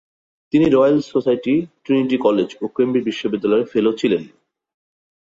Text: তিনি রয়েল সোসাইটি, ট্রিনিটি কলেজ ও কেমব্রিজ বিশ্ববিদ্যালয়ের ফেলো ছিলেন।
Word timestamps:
তিনি 0.53 0.65
রয়েল 0.69 0.97
সোসাইটি, 1.11 1.53
ট্রিনিটি 1.83 2.17
কলেজ 2.17 2.49
ও 2.61 2.65
কেমব্রিজ 2.67 3.03
বিশ্ববিদ্যালয়ের 3.05 3.69
ফেলো 3.71 3.91
ছিলেন। 3.93 4.23